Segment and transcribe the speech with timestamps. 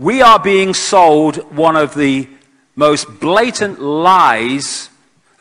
[0.00, 2.26] we are being sold one of the
[2.74, 4.88] most blatant lies,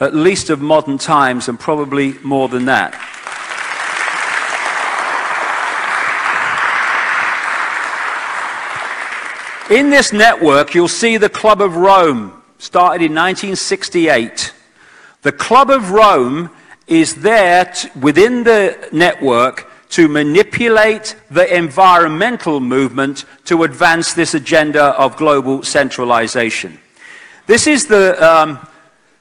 [0.01, 2.93] at least of modern times, and probably more than that.
[9.71, 14.53] In this network, you'll see the Club of Rome, started in 1968.
[15.21, 16.49] The Club of Rome
[16.85, 24.83] is there t- within the network to manipulate the environmental movement to advance this agenda
[24.99, 26.79] of global centralization.
[27.47, 28.67] This is the um,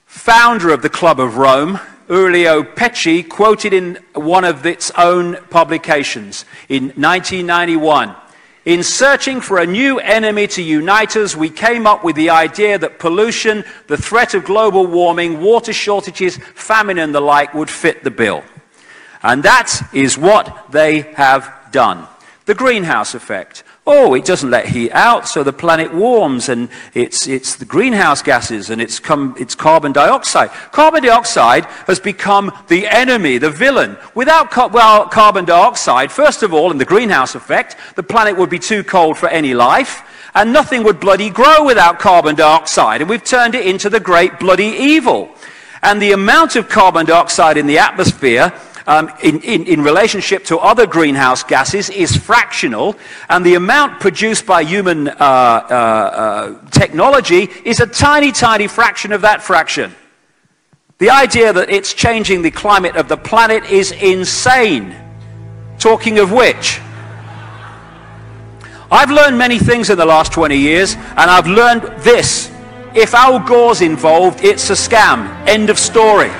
[0.04, 1.80] founder of the Club of Rome,
[2.10, 8.14] Aurelio Peccei, quoted in one of its own publications in 1991.
[8.64, 12.78] In searching for a new enemy to unite us, we came up with the idea
[12.78, 18.04] that pollution, the threat of global warming, water shortages, famine, and the like would fit
[18.04, 18.44] the bill.
[19.22, 22.06] And that is what they have done.
[22.46, 23.64] The greenhouse effect.
[23.90, 28.20] Oh, it doesn't let heat out, so the planet warms, and it's, it's the greenhouse
[28.20, 30.50] gases, and it's, come, it's carbon dioxide.
[30.72, 33.96] Carbon dioxide has become the enemy, the villain.
[34.14, 38.50] Without ca- well, carbon dioxide, first of all, in the greenhouse effect, the planet would
[38.50, 40.02] be too cold for any life,
[40.34, 44.38] and nothing would bloody grow without carbon dioxide, and we've turned it into the great
[44.38, 45.34] bloody evil.
[45.82, 48.52] And the amount of carbon dioxide in the atmosphere
[48.88, 52.96] um, in, in, in relationship to other greenhouse gases is fractional,
[53.28, 59.12] and the amount produced by human uh, uh, uh, technology is a tiny, tiny fraction
[59.12, 59.94] of that fraction.
[60.96, 64.96] The idea that it's changing the climate of the planet is insane.
[65.78, 66.80] Talking of which,
[68.90, 72.50] I've learned many things in the last 20 years, and I've learned this.
[72.94, 75.46] If Al Gore's involved, it's a scam.
[75.46, 76.30] End of story.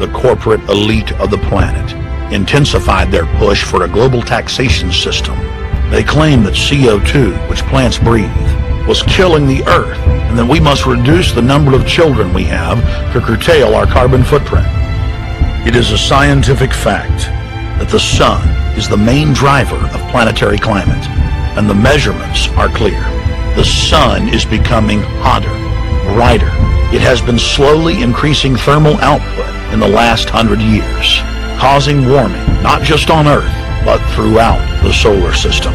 [0.00, 1.92] The corporate elite of the planet
[2.32, 5.36] intensified their push for a global taxation system.
[5.90, 8.30] They claim that CO2, which plants breathe,
[8.88, 12.80] was killing the earth and that we must reduce the number of children we have
[13.12, 14.66] to curtail our carbon footprint.
[15.66, 17.26] It is a scientific fact
[17.78, 21.06] that the sun is the main driver of planetary climate,
[21.58, 23.02] and the measurements are clear.
[23.54, 25.52] The sun is becoming hotter,
[26.14, 26.50] brighter.
[26.94, 31.20] It has been slowly increasing thermal output in the last hundred years,
[31.60, 33.54] causing warming not just on Earth,
[33.84, 35.72] but throughout the solar system.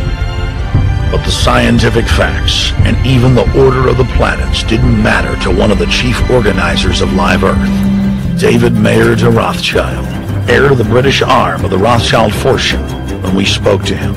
[1.12, 5.72] But the scientific facts and even the order of the planets didn't matter to one
[5.72, 10.06] of the chief organizers of Live Earth, David Mayer de Rothschild,
[10.50, 12.84] heir to the British arm of the Rothschild fortune,
[13.24, 14.14] when we spoke to him.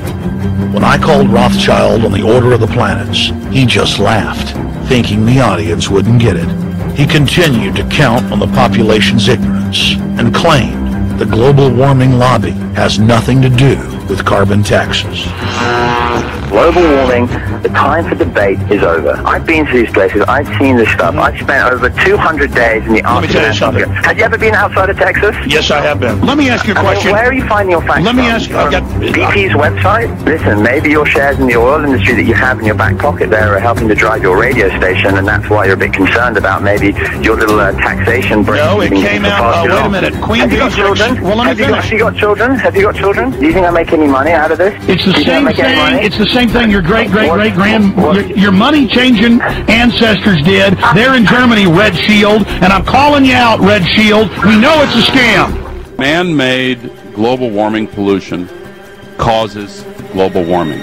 [0.73, 4.55] When I called Rothschild on the order of the planets, he just laughed,
[4.87, 6.95] thinking the audience wouldn't get it.
[6.95, 12.97] He continued to count on the population's ignorance and claimed the global warming lobby has
[12.97, 13.75] nothing to do
[14.09, 15.27] with carbon taxes.
[16.49, 17.27] Global warming,
[17.61, 19.11] the time for debate is over.
[19.25, 21.15] I've been to these places, I've seen this stuff.
[21.15, 24.37] I've spent over 200 days in the Let me tell you Arctic Have you ever
[24.37, 25.35] been outside of Texas?
[25.47, 26.19] Yes, I have been.
[26.21, 27.11] Let me ask you a I mean, question.
[27.11, 28.31] where are you finding your facts Let me from?
[28.31, 30.25] ask you- I've got- BP's website?
[30.25, 33.29] Listen, maybe your shares in the oil industry that you have in your back pocket
[33.29, 36.37] there are helping to drive your radio station, and that's why you're a bit concerned
[36.37, 38.63] about maybe your little uh, taxation break.
[38.63, 40.21] No, it came out- pass uh, wait a minute.
[40.21, 41.21] Queen have you got children?
[41.21, 42.55] well, let me have, you got, have you got children?
[42.55, 43.31] Have you got children?
[43.31, 44.73] Do you think I make any money out of this?
[44.87, 45.77] It's the Do you think I same make any thing.
[45.93, 46.05] money?
[46.05, 50.77] It's the same thing your great great great grand your, your money changing ancestors did.
[50.93, 54.29] They're in Germany, Red Shield, and I'm calling you out, Red Shield.
[54.45, 55.97] We know it's a scam.
[55.97, 58.47] Man-made global warming pollution
[59.17, 59.83] causes
[60.13, 60.79] global warming.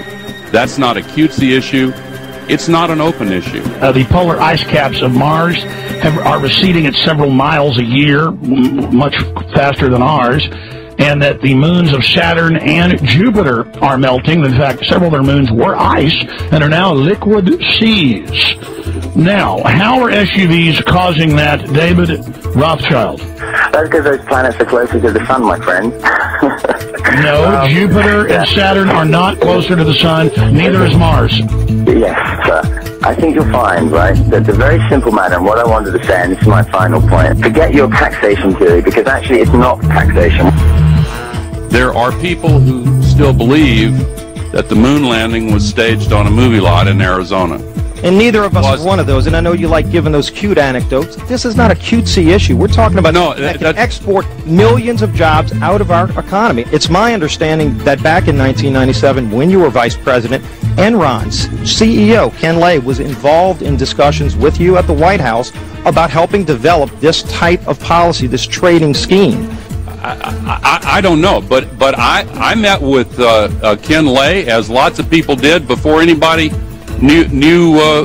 [0.51, 1.91] That's not a cutesy issue.
[2.49, 3.61] It's not an open issue.
[3.81, 5.61] Uh, the polar ice caps of Mars
[6.01, 9.15] have, are receding at several miles a year, much
[9.53, 10.47] faster than ours,
[10.99, 14.43] and that the moons of Saturn and Jupiter are melting.
[14.43, 16.15] In fact, several of their moons were ice
[16.51, 18.55] and are now liquid seas.
[19.15, 22.09] Now, how are SUVs causing that, David
[22.55, 23.19] Rothschild?
[23.19, 25.93] That's because those planets are closer to the sun, my friend.
[27.23, 30.27] No, Um, Jupiter and Saturn are not closer to the sun.
[30.53, 31.39] Neither is Mars.
[31.39, 32.99] Yes, sir.
[33.03, 36.03] I think you'll find, right, that the very simple matter, and what I wanted to
[36.05, 39.81] say, and this is my final point, forget your taxation theory, because actually it's not
[39.83, 40.47] taxation.
[41.77, 43.95] There are people who still believe
[44.51, 47.57] that the moon landing was staged on a movie lot in Arizona.
[48.01, 49.27] And neither of us Was- is one of those.
[49.27, 51.17] And I know you like giving those cute anecdotes.
[51.27, 52.57] This is not a cutesy issue.
[52.57, 56.65] We're talking about No, that- that can export millions of jobs out of our economy.
[56.71, 60.43] It's my understanding that back in 1997, when you were vice president,
[60.77, 65.51] Enron's CEO, Ken Lay, was involved in discussions with you at the White House
[65.85, 69.47] about helping develop this type of policy, this trading scheme.
[70.07, 74.47] I, I, I don't know, but but I, I met with uh, uh, Ken Lay,
[74.47, 76.49] as lots of people did, before anybody
[77.01, 78.03] knew knew uh,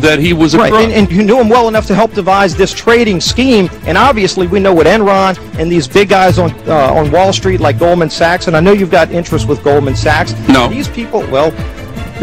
[0.00, 2.56] that he was a right, and, and you knew him well enough to help devise
[2.56, 3.68] this trading scheme.
[3.84, 7.60] And obviously, we know what Enron and these big guys on uh, on Wall Street
[7.60, 8.46] like Goldman Sachs.
[8.46, 10.32] And I know you've got interest with Goldman Sachs.
[10.48, 10.68] No.
[10.68, 11.20] these people.
[11.30, 11.52] Well,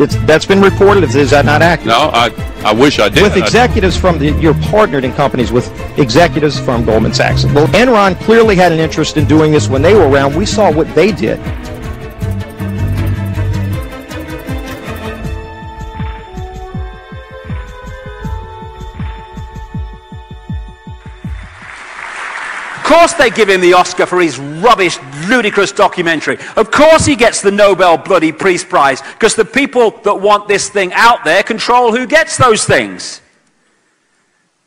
[0.01, 1.03] it's that's been reported.
[1.03, 1.87] Is that not accurate?
[1.87, 2.29] no, I
[2.63, 3.23] I wish I did.
[3.23, 7.45] with executives from the, you're partnered in companies with executives from Goldman Sachs.
[7.45, 10.35] Well, Enron clearly had an interest in doing this when they were around.
[10.35, 11.39] We saw what they did.
[22.75, 24.97] Of course they give him the Oscar for his rubbish,
[25.29, 26.37] ludicrous documentary.
[26.57, 30.69] Of course he gets the Nobel Bloody Peace Prize, because the people that want this
[30.69, 33.21] thing out there control who gets those things.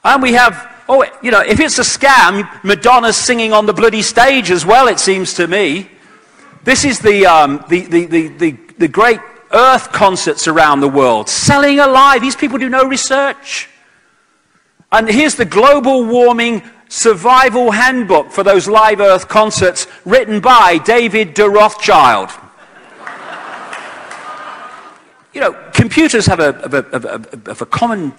[0.04, 4.02] And we have, oh, you know, if it's a scam, Madonna's singing on the bloody
[4.02, 5.88] stage as well, it seems to me.
[6.64, 9.20] This is the, um, the, the, the, the, the great
[9.52, 12.20] earth concerts around the world, selling alive.
[12.20, 13.68] These people do no research.
[14.90, 16.62] And here's the global warming
[16.92, 22.28] survival handbook for those live earth concerts written by David de Rothschild.
[25.32, 28.12] you know, computers have a, have a, have a, have a common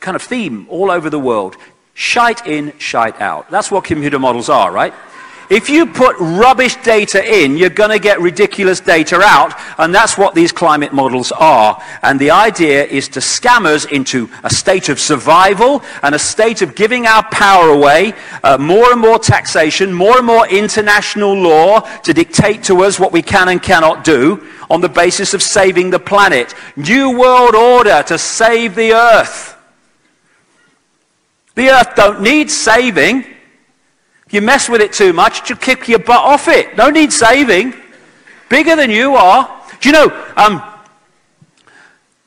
[0.00, 1.54] kind of theme all over the world.
[1.94, 3.48] Shite in, shite out.
[3.52, 4.92] That's what computer models are, right?
[5.50, 10.16] If you put rubbish data in, you're going to get ridiculous data out, and that's
[10.16, 11.82] what these climate models are.
[12.02, 16.62] And the idea is to scam us into a state of survival and a state
[16.62, 21.80] of giving our power away, uh, more and more taxation, more and more international law
[21.80, 25.90] to dictate to us what we can and cannot do on the basis of saving
[25.90, 26.54] the planet.
[26.76, 29.56] New world order to save the earth.
[31.54, 33.33] The earth don't need saving.
[34.26, 36.76] If you mess with it too much, you'll kick your butt off it.
[36.76, 37.74] No need saving.
[38.48, 39.62] Bigger than you are.
[39.80, 40.62] Do you know, um,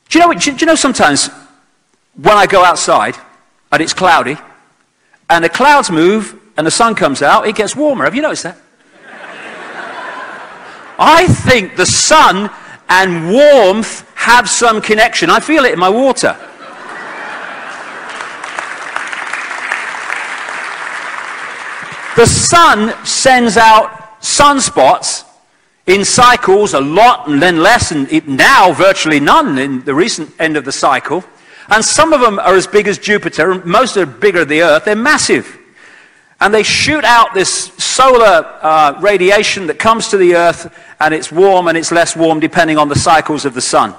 [0.09, 1.29] do you know, do you know sometimes
[2.15, 3.15] when I go outside
[3.71, 4.37] and it's cloudy
[5.29, 8.05] and the clouds move and the sun comes out, it gets warmer.
[8.05, 8.57] Have you noticed that?
[10.99, 12.49] I think the sun
[12.89, 15.29] and warmth have some connection.
[15.29, 16.37] I feel it in my water.
[22.17, 25.23] The sun sends out sunspots
[25.85, 30.57] in cycles a lot and then less, and now virtually none in the recent end
[30.57, 31.23] of the cycle.
[31.69, 34.61] And some of them are as big as Jupiter, and most are bigger than the
[34.63, 34.85] Earth.
[34.85, 35.59] They're massive.
[36.41, 41.31] And they shoot out this solar uh, radiation that comes to the Earth, and it's
[41.31, 43.93] warm and it's less warm depending on the cycles of the sun.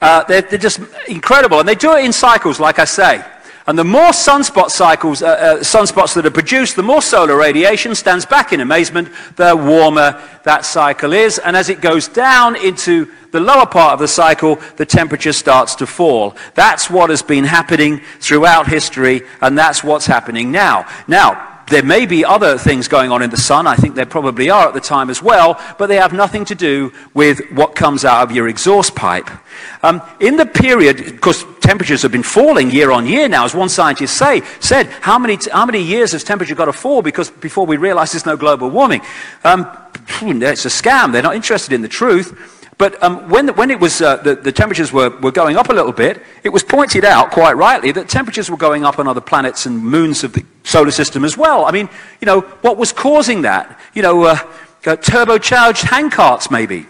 [0.00, 0.78] Uh, they're, they're just
[1.08, 1.58] incredible.
[1.58, 3.24] And they do it in cycles, like I say.
[3.66, 7.94] And the more sunspot cycles, uh, uh, sunspots that are produced, the more solar radiation
[7.94, 11.38] stands back in amazement, the warmer that cycle is.
[11.38, 15.74] And as it goes down into the lower part of the cycle, the temperature starts
[15.76, 16.36] to fall.
[16.54, 20.86] That's what has been happening throughout history, and that's what's happening now.
[21.08, 23.66] Now, there may be other things going on in the sun.
[23.66, 26.54] I think there probably are at the time as well, but they have nothing to
[26.54, 29.30] do with what comes out of your exhaust pipe.
[29.82, 33.68] Um, in the period, because temperatures have been falling year on year now, as one
[33.68, 37.66] scientist say, said, how many, how many years has temperature got to fall because before
[37.66, 39.00] we realize there's no global warming?
[39.44, 39.66] Um,
[40.20, 41.12] it's a scam.
[41.12, 42.53] They're not interested in the truth.
[42.76, 45.72] But um, when, when it was, uh, the, the temperatures were, were going up a
[45.72, 49.20] little bit, it was pointed out quite rightly that temperatures were going up on other
[49.20, 51.66] planets and moons of the solar system as well.
[51.66, 51.88] I mean,
[52.20, 53.78] you know, what was causing that?
[53.94, 54.38] You know, uh,
[54.86, 56.86] uh, turbocharged handcarts maybe.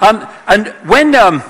[0.00, 1.42] Um, and when um,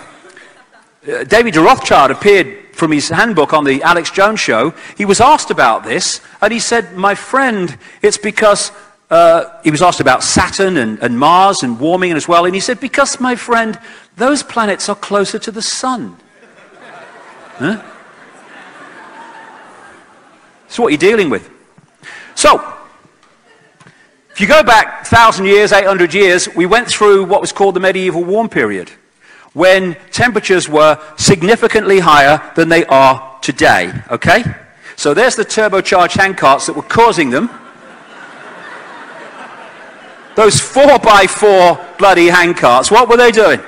[1.07, 5.21] uh, David de Rothschild appeared from his handbook on the Alex Jones show, he was
[5.21, 8.71] asked about this, and he said, My friend, it's because
[9.11, 12.61] uh, he was asked about Saturn and, and Mars and warming as well, and he
[12.61, 13.79] said, Because, my friend,
[14.17, 16.17] those planets are closer to the sun.
[17.59, 17.83] Huh?
[20.63, 21.49] That's what you're dealing with.
[22.35, 22.75] So,
[24.31, 27.81] if you go back 1,000 years, 800 years, we went through what was called the
[27.81, 28.91] medieval warm period,
[29.55, 33.93] when temperatures were significantly higher than they are today.
[34.11, 34.45] Okay?
[34.97, 37.49] So there's the turbocharged handcarts that were causing them.
[40.37, 43.59] Those four by four bloody handcarts, what were they doing?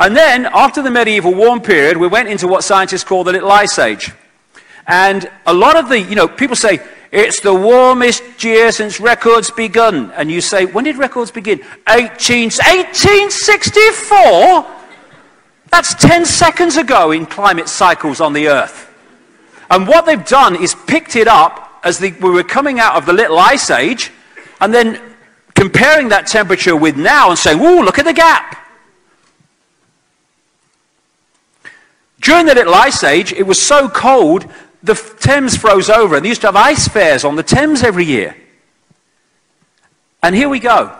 [0.00, 3.52] And then, after the medieval warm period, we went into what scientists call the Little
[3.52, 4.12] Ice Age.
[4.86, 6.80] And a lot of the, you know, people say,
[7.12, 10.10] it's the warmest year since records begun.
[10.12, 11.60] And you say, when did records begin?
[11.86, 14.66] 18, 1864?
[15.70, 18.90] That's 10 seconds ago in climate cycles on the Earth.
[19.68, 23.06] And what they've done is picked it up as the, we were coming out of
[23.06, 24.10] the little ice age
[24.60, 25.00] and then
[25.54, 28.56] comparing that temperature with now and saying, ooh, look at the gap.
[32.20, 34.46] During the little ice age, it was so cold,
[34.82, 38.04] the Thames froze over, and they used to have ice fairs on the Thames every
[38.04, 38.36] year.
[40.22, 40.96] And here we go.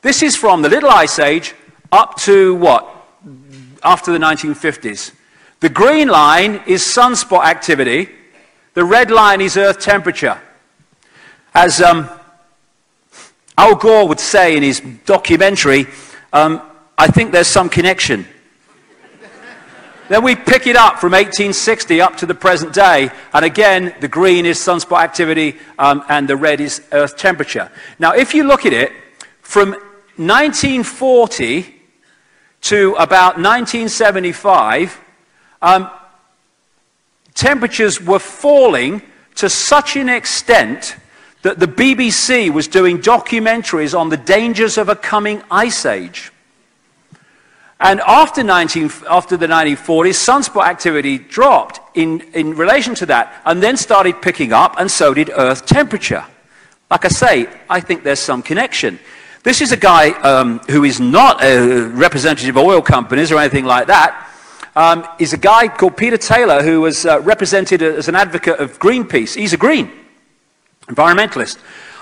[0.00, 1.54] This is from the Little Ice Age
[1.90, 2.88] up to what?
[3.84, 5.12] After the 1950s.
[5.60, 8.08] The green line is sunspot activity.
[8.74, 10.40] The red line is Earth temperature.
[11.52, 12.08] As um,
[13.58, 15.86] Al Gore would say in his documentary,
[16.32, 16.62] um,
[16.96, 18.26] I think there's some connection.
[20.08, 24.08] then we pick it up from 1860 up to the present day, and again, the
[24.08, 27.70] green is sunspot activity um, and the red is Earth temperature.
[27.98, 28.90] Now, if you look at it,
[29.42, 29.72] from
[30.16, 31.74] 1940
[32.62, 34.98] to about 1975,
[35.60, 35.90] um,
[37.34, 39.02] temperatures were falling
[39.36, 40.96] to such an extent
[41.42, 46.32] that the BBC was doing documentaries on the dangers of a coming ice age.
[47.80, 53.60] And after, 19, after the 1940s, sunspot activity dropped in, in relation to that and
[53.60, 56.24] then started picking up, and so did Earth temperature.
[56.92, 59.00] Like I say, I think there's some connection.
[59.42, 63.64] This is a guy um, who is not a representative of oil companies or anything
[63.64, 64.28] like that.
[64.74, 68.78] Um, he's a guy called Peter Taylor who was uh, represented as an advocate of
[68.78, 69.34] Greenpeace.
[69.34, 69.90] He's a green
[70.86, 71.58] environmentalist.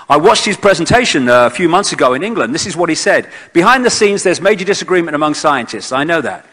[0.09, 2.53] I watched his presentation uh, a few months ago in England.
[2.53, 3.29] This is what he said.
[3.53, 5.91] Behind the scenes, there's major disagreement among scientists.
[5.91, 6.45] I know that.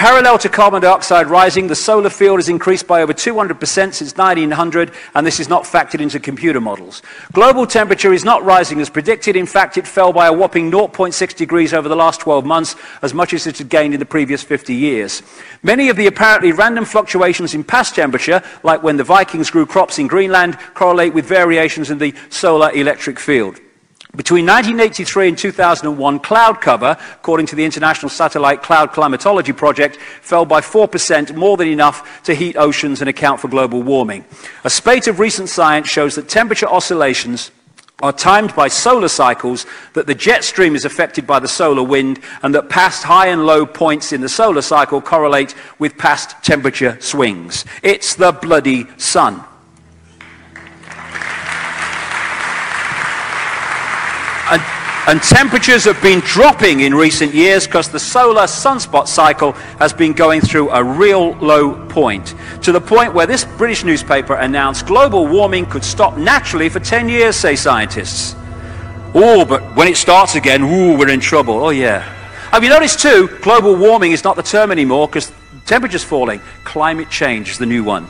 [0.00, 3.60] Parallel to carbon dioxide rising, the solar field has increased by over 200%
[3.92, 7.02] since 1900, and this is not factored into computer models.
[7.34, 9.36] Global temperature is not rising as predicted.
[9.36, 13.12] In fact, it fell by a whopping 0.6 degrees over the last 12 months, as
[13.12, 15.22] much as it had gained in the previous 50 years.
[15.62, 19.98] Many of the apparently random fluctuations in past temperature, like when the Vikings grew crops
[19.98, 23.60] in Greenland, correlate with variations in the solar electric field.
[24.20, 30.44] Between 1983 and 2001, cloud cover, according to the International Satellite Cloud Climatology Project, fell
[30.44, 34.26] by 4%, more than enough to heat oceans and account for global warming.
[34.64, 37.50] A spate of recent science shows that temperature oscillations
[38.02, 42.20] are timed by solar cycles, that the jet stream is affected by the solar wind,
[42.42, 47.00] and that past high and low points in the solar cycle correlate with past temperature
[47.00, 47.64] swings.
[47.82, 49.42] It's the bloody sun.
[54.50, 54.60] And,
[55.06, 60.12] and temperatures have been dropping in recent years because the solar sunspot cycle has been
[60.12, 62.34] going through a real low point.
[62.62, 67.08] To the point where this British newspaper announced global warming could stop naturally for 10
[67.08, 68.34] years, say scientists.
[69.14, 71.64] Oh, but when it starts again, ooh, we're in trouble.
[71.64, 72.00] Oh, yeah.
[72.50, 75.30] Have you noticed too, global warming is not the term anymore because
[75.64, 76.40] temperature's falling.
[76.64, 78.04] Climate change is the new one.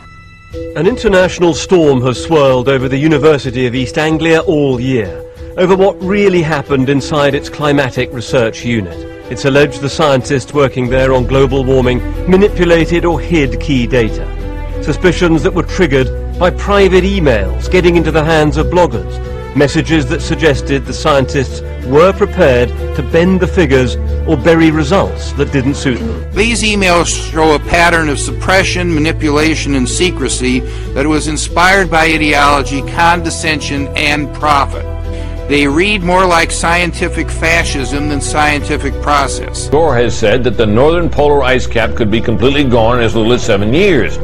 [0.74, 6.00] An international storm has swirled over the University of East Anglia all year over what
[6.02, 8.96] really happened inside its climatic research unit.
[9.30, 14.26] It's alleged the scientists working there on global warming manipulated or hid key data.
[14.82, 19.18] Suspicions that were triggered by private emails getting into the hands of bloggers,
[19.56, 25.52] messages that suggested the scientists were prepared to bend the figures or bury results that
[25.52, 26.32] didn't suit them.
[26.32, 30.60] These emails show a pattern of suppression, manipulation, and secrecy
[30.94, 34.99] that was inspired by ideology, condescension, and profit.
[35.50, 39.68] They read more like scientific fascism than scientific process.
[39.68, 43.16] Gore has said that the northern polar ice cap could be completely gone in as
[43.16, 44.16] little as seven years.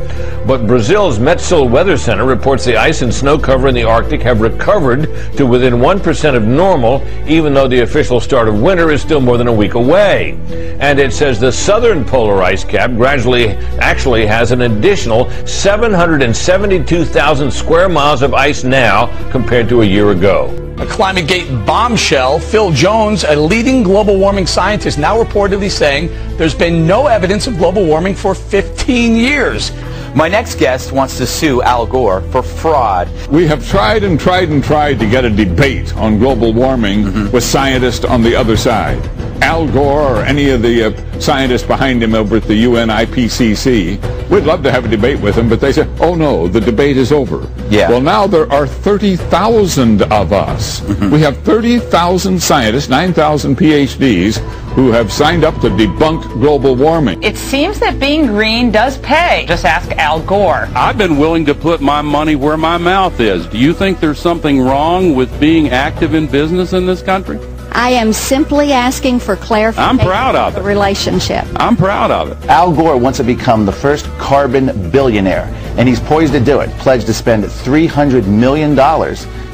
[0.46, 4.40] But Brazil's Metsul Weather Center reports the ice and snow cover in the Arctic have
[4.40, 9.20] recovered to within 1% of normal, even though the official start of winter is still
[9.20, 10.38] more than a week away.
[10.78, 13.48] And it says the southern polar ice cap gradually
[13.80, 20.65] actually has an additional 772,000 square miles of ice now compared to a year ago.
[20.78, 22.38] A ClimateGate bombshell.
[22.38, 27.56] Phil Jones, a leading global warming scientist, now reportedly saying there's been no evidence of
[27.56, 29.72] global warming for 15 years.
[30.14, 33.08] My next guest wants to sue Al Gore for fraud.
[33.30, 37.30] We have tried and tried and tried to get a debate on global warming mm-hmm.
[37.30, 39.02] with scientists on the other side.
[39.42, 44.28] Al Gore or any of the uh, scientists behind him over at the UN IPCC.
[44.30, 46.96] We'd love to have a debate with them, but they say, oh no, the debate
[46.96, 47.48] is over.
[47.70, 47.88] Yeah.
[47.88, 50.80] Well, now there are 30,000 of us.
[50.80, 51.10] Mm-hmm.
[51.10, 54.38] We have 30,000 scientists, 9,000 PhDs,
[54.74, 57.22] who have signed up to debunk global warming.
[57.22, 59.44] It seems that being green does pay.
[59.48, 60.68] Just ask Al Gore.
[60.74, 63.46] I've been willing to put my money where my mouth is.
[63.46, 67.38] Do you think there's something wrong with being active in business in this country?
[67.76, 69.90] I am simply asking for clarification.
[69.90, 70.64] I'm proud of the it.
[70.64, 71.44] relationship.
[71.56, 72.48] I'm proud of it.
[72.48, 75.46] Al Gore wants to become the first carbon billionaire.
[75.76, 76.70] and he's poised to do it.
[76.78, 78.74] Pledged to spend $300 million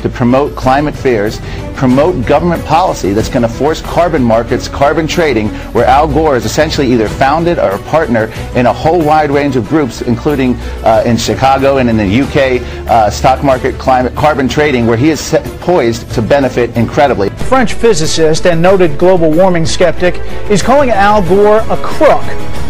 [0.02, 1.40] to promote climate fears,
[1.74, 6.44] promote government policy that's going to force carbon markets, carbon trading, where Al Gore is
[6.44, 10.54] essentially either founded or a partner in a whole wide range of groups, including
[10.84, 15.10] uh, in Chicago and in the UK uh, stock market climate carbon trading, where he
[15.10, 17.30] is poised to benefit incredibly.
[17.30, 20.16] French physicist and noted global warming skeptic
[20.50, 22.22] is calling Al Gore a crook.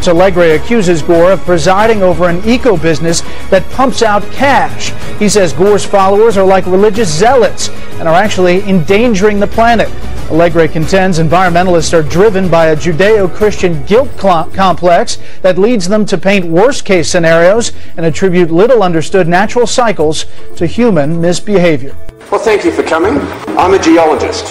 [0.09, 3.21] Allegre accuses Gore of presiding over an eco business
[3.51, 4.91] that pumps out cash.
[5.19, 7.69] He says Gore's followers are like religious zealots
[8.01, 9.89] and are actually endangering the planet.
[10.29, 16.19] Allegre contends environmentalists are driven by a Judeo Christian guilt complex that leads them to
[16.19, 21.97] paint worst case scenarios and attribute little understood natural cycles to human misbehavior.
[22.33, 23.17] Well, thank you for coming.
[23.57, 24.47] I'm a geologist.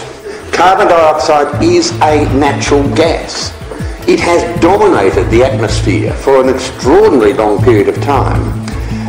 [0.53, 3.51] Carbon dioxide is a natural gas.
[4.07, 8.41] It has dominated the atmosphere for an extraordinarily long period of time.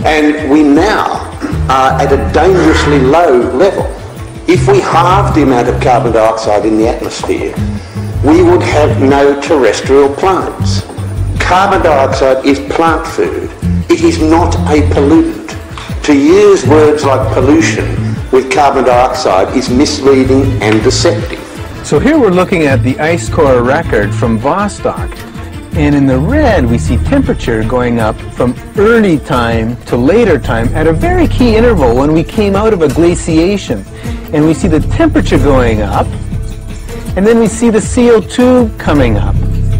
[0.05, 1.32] And we now
[1.71, 3.87] are at a dangerously low level.
[4.49, 7.55] If we halved the amount of carbon dioxide in the atmosphere,
[8.25, 10.83] we would have no terrestrial plants.
[11.41, 13.51] Carbon dioxide is plant food.
[13.91, 16.03] It is not a pollutant.
[16.05, 17.87] To use words like pollution
[18.33, 21.39] with carbon dioxide is misleading and deceptive.
[21.85, 25.32] So here we're looking at the ice core record from Vostok.
[25.75, 30.69] And in the red, we see temperature going up from early time to later time
[30.75, 33.83] at a very key interval when we came out of a glaciation.
[34.35, 36.07] And we see the temperature going up,
[37.17, 39.35] and then we see the CO2 coming up.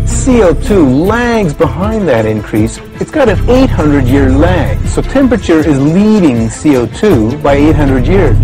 [0.05, 2.79] CO2 lags behind that increase.
[3.01, 4.79] It's got an 800-year lag.
[4.89, 8.37] So temperature is leading CO2 by 800 years.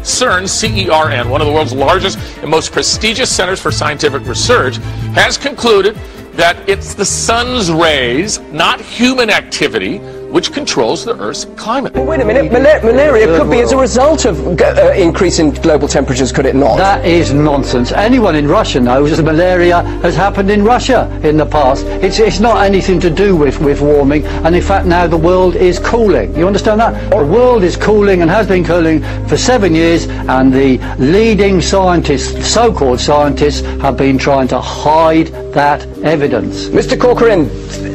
[0.00, 4.76] CERN, C-E-R-N, one of the world's largest and most prestigious centers for scientific research,
[5.14, 5.96] has concluded
[6.36, 9.98] that it's the sun's rays, not human activity,
[10.34, 11.94] which controls the Earth's climate.
[11.94, 15.52] Well, wait a minute, Mal malaria could be as a result of uh, increase in
[15.52, 16.76] global temperatures, could it not?
[16.76, 17.92] That is nonsense.
[17.92, 21.86] Anyone in Russia knows that malaria has happened in Russia in the past.
[21.86, 25.54] It's, it's not anything to do with, with warming, and in fact now the world
[25.54, 26.34] is cooling.
[26.34, 27.10] You understand that?
[27.10, 32.44] The world is cooling and has been cooling for seven years, and the leading scientists,
[32.44, 36.66] so-called scientists, have been trying to hide that evidence.
[36.66, 37.48] Mr Corcoran,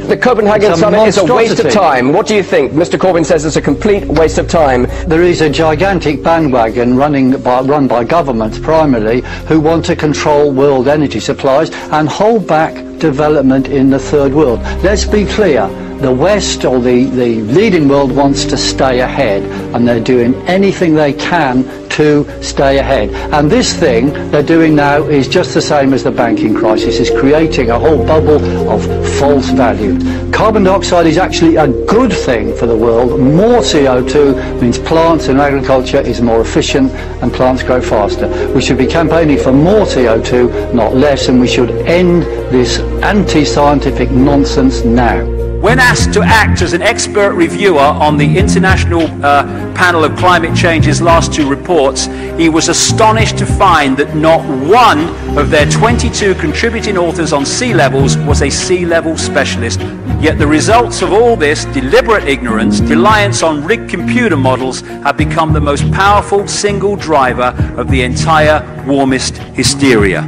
[0.07, 2.11] the Copenhagen summit is a waste of time.
[2.11, 2.71] What do you think?
[2.71, 4.87] Mr Corbyn says it's a complete waste of time.
[5.07, 10.51] There is a gigantic bandwagon running by, run by governments primarily who want to control
[10.51, 14.59] world energy supplies and hold back development in the third world.
[14.83, 15.67] Let's be clear,
[15.99, 19.43] the West or the, the leading world wants to stay ahead
[19.75, 21.63] and they're doing anything they can
[21.99, 23.09] to stay ahead.
[23.33, 27.09] And this thing they're doing now is just the same as the banking crisis, is
[27.09, 28.81] creating a whole bubble of
[29.19, 29.99] false value.
[30.31, 33.19] Carbon dioxide is actually a good thing for the world.
[33.19, 36.89] More CO2 means plants and agriculture is more efficient
[37.21, 38.29] and plants grow faster.
[38.53, 44.09] We should be campaigning for more CO2, not less, and we should end this anti-scientific
[44.11, 45.38] nonsense now.
[45.59, 49.43] When asked to act as an expert reviewer on the International uh,
[49.75, 52.05] Panel of Climate Change's last two reports,
[52.37, 57.73] he was astonished to find that not one of their 22 contributing authors on sea
[57.73, 59.81] levels was a sea level specialist.
[60.21, 65.51] Yet the results of all this deliberate ignorance, reliance on rigged computer models, have become
[65.51, 70.25] the most powerful single driver of the entire warmist hysteria.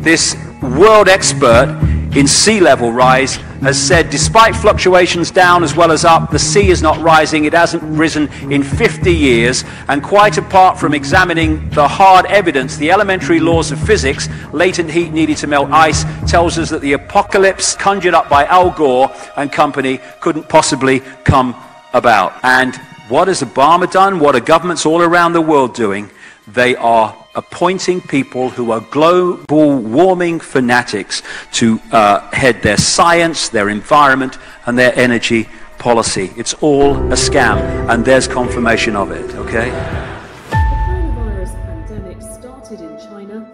[0.00, 1.78] This world expert
[2.14, 6.68] in sea level rise has said despite fluctuations down as well as up, the sea
[6.68, 7.44] is not rising.
[7.44, 9.64] It hasn't risen in 50 years.
[9.88, 15.12] And quite apart from examining the hard evidence, the elementary laws of physics, latent heat
[15.12, 19.50] needed to melt ice, tells us that the apocalypse conjured up by Al Gore and
[19.50, 21.54] company couldn't possibly come
[21.94, 22.34] about.
[22.42, 22.76] And
[23.08, 24.18] what has Obama done?
[24.18, 26.10] What are governments all around the world doing?
[26.48, 33.68] They are appointing people who are global warming fanatics to uh, head their science, their
[33.68, 36.32] environment, and their energy policy.
[36.36, 39.70] It's all a scam, and there's confirmation of it, okay?
[39.70, 43.46] The coronavirus pandemic started in China.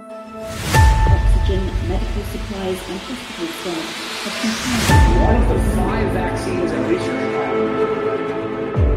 [1.13, 3.85] Oxygen, medical supplies, and hospital staff
[4.25, 7.29] have One of the five vaccines and research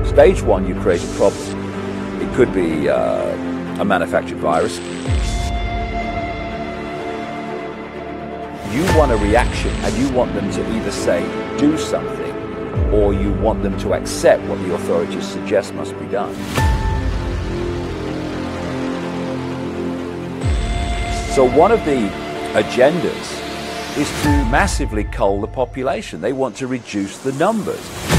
[0.07, 1.59] Stage one, you create a problem.
[2.21, 3.50] It could be uh,
[3.81, 4.77] a manufactured virus.
[8.71, 11.23] You want a reaction and you want them to either say,
[11.57, 12.31] do something,
[12.93, 16.33] or you want them to accept what the authorities suggest must be done.
[21.33, 22.07] So one of the
[22.53, 26.21] agendas is to massively cull the population.
[26.21, 28.10] They want to reduce the numbers.